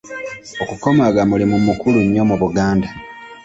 [0.63, 2.89] Okukomaga mulimu mukulu nnyo mu Buganda.